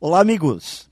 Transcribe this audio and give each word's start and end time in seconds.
Olá, 0.00 0.20
amigos! 0.20 0.88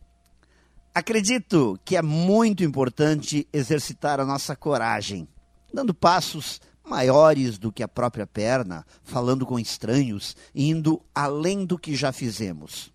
Acredito 0.93 1.79
que 1.85 1.97
é 1.97 2.03
muito 2.03 2.65
importante 2.65 3.47
exercitar 3.53 4.19
a 4.19 4.25
nossa 4.25 4.57
coragem, 4.57 5.29
dando 5.73 5.95
passos 5.95 6.61
maiores 6.85 7.57
do 7.57 7.71
que 7.71 7.85
a 7.85 7.89
própria 7.89 8.27
perna, 8.27 8.85
falando 9.05 9.47
com 9.47 9.61
estranhos, 9.61 10.35
indo 10.53 11.01
além 11.15 11.65
do 11.65 11.79
que 11.79 11.95
já 11.95 12.11
fizemos. 12.11 12.93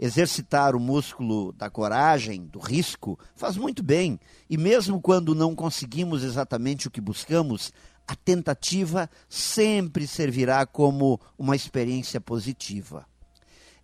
Exercitar 0.00 0.74
o 0.74 0.80
músculo 0.80 1.52
da 1.52 1.68
coragem, 1.68 2.46
do 2.46 2.58
risco, 2.58 3.18
faz 3.36 3.58
muito 3.58 3.82
bem, 3.82 4.18
e 4.48 4.56
mesmo 4.56 4.98
quando 4.98 5.34
não 5.34 5.54
conseguimos 5.54 6.24
exatamente 6.24 6.88
o 6.88 6.90
que 6.90 7.02
buscamos, 7.02 7.70
a 8.08 8.16
tentativa 8.16 9.10
sempre 9.28 10.06
servirá 10.06 10.64
como 10.64 11.20
uma 11.38 11.54
experiência 11.54 12.18
positiva. 12.18 13.06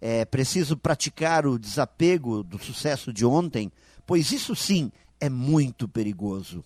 É 0.01 0.25
preciso 0.25 0.77
praticar 0.77 1.47
o 1.47 1.59
desapego 1.59 2.43
do 2.43 2.59
sucesso 2.59 3.13
de 3.13 3.27
ontem, 3.27 3.71
pois 4.07 4.33
isso 4.33 4.57
sim 4.57 4.91
é 5.21 5.29
muito 5.29 5.87
perigoso. 5.87 6.65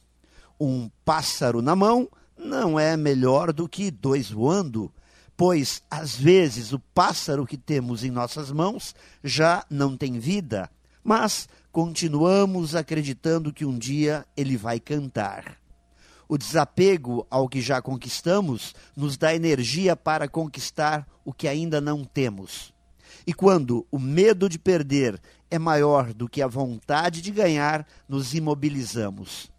Um 0.61 0.89
pássaro 1.05 1.61
na 1.61 1.75
mão 1.75 2.09
não 2.39 2.79
é 2.79 2.97
melhor 2.97 3.53
do 3.53 3.69
que 3.69 3.91
dois 3.91 4.31
voando, 4.31 4.93
pois 5.37 5.83
às 5.91 6.15
vezes 6.15 6.73
o 6.73 6.79
pássaro 6.79 7.47
que 7.47 7.57
temos 7.57 8.05
em 8.05 8.11
nossas 8.11 8.53
mãos 8.53 8.95
já 9.23 9.65
não 9.69 9.97
tem 9.97 10.19
vida, 10.19 10.71
mas 11.03 11.49
continuamos 11.73 12.75
acreditando 12.75 13.53
que 13.53 13.65
um 13.65 13.77
dia 13.77 14.25
ele 14.37 14.57
vai 14.57 14.79
cantar. 14.79 15.59
O 16.29 16.39
desapego 16.39 17.27
ao 17.29 17.49
que 17.49 17.61
já 17.61 17.83
conquistamos 17.83 18.75
nos 18.97 19.17
dá 19.17 19.35
energia 19.35 19.95
para 19.95 20.29
conquistar 20.29 21.07
o 21.25 21.33
que 21.33 21.47
ainda 21.47 21.81
não 21.81 22.05
temos. 22.05 22.74
E 23.27 23.33
quando 23.33 23.87
o 23.91 23.99
medo 23.99 24.49
de 24.49 24.59
perder 24.59 25.21
é 25.51 25.59
maior 25.59 26.13
do 26.13 26.29
que 26.29 26.43
a 26.43 26.47
vontade 26.47 27.23
de 27.23 27.31
ganhar, 27.31 27.87
nos 28.09 28.35
imobilizamos. 28.35 29.53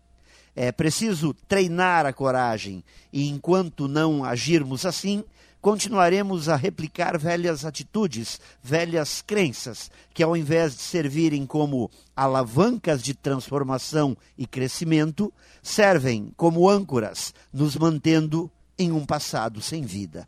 É 0.55 0.71
preciso 0.71 1.33
treinar 1.33 2.05
a 2.05 2.13
coragem, 2.13 2.83
e 3.11 3.27
enquanto 3.27 3.87
não 3.87 4.23
agirmos 4.23 4.85
assim, 4.85 5.23
continuaremos 5.65 6.47
a 6.47 6.55
replicar 6.55 7.17
velhas 7.17 7.65
atitudes, 7.65 8.39
velhas 8.61 9.21
crenças, 9.21 9.89
que 10.13 10.21
ao 10.21 10.37
invés 10.37 10.75
de 10.75 10.81
servirem 10.83 11.45
como 11.45 11.89
alavancas 12.15 13.01
de 13.01 13.15
transformação 13.15 14.15
e 14.37 14.45
crescimento, 14.45 15.33
servem 15.63 16.31
como 16.37 16.69
âncoras, 16.69 17.33
nos 17.51 17.75
mantendo 17.75 18.49
em 18.77 18.91
um 18.91 19.05
passado 19.05 19.59
sem 19.59 19.81
vida. 19.81 20.27